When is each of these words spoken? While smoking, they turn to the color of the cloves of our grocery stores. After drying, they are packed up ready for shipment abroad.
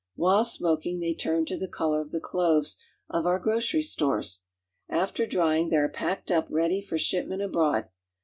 While 0.15 0.43
smoking, 0.45 0.99
they 0.99 1.13
turn 1.13 1.45
to 1.45 1.59
the 1.59 1.67
color 1.67 2.01
of 2.01 2.09
the 2.09 2.19
cloves 2.19 2.75
of 3.07 3.27
our 3.27 3.37
grocery 3.37 3.83
stores. 3.83 4.41
After 4.89 5.27
drying, 5.27 5.69
they 5.69 5.75
are 5.77 5.89
packed 5.89 6.31
up 6.31 6.47
ready 6.49 6.81
for 6.81 6.97
shipment 6.97 7.43
abroad. 7.43 7.87